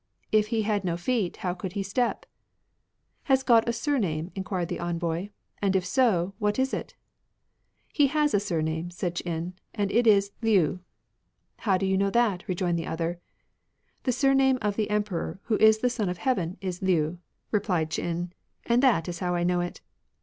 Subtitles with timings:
[0.31, 2.25] If He had no feet, how could He step?"
[3.25, 5.29] "Has God a surname?" enquired the envoy."
[5.61, 6.95] And if so, what is it?""
[7.93, 10.79] He has a surname," said Ch'in," and it is Liu.""
[11.67, 13.19] How do you know that?" rejoined the other."
[14.05, 17.19] The surname of the Emperor, who is the Son of Heaven, is Liu,"
[17.51, 18.33] replied Ch'in;
[18.65, 19.81] and that is how I know it."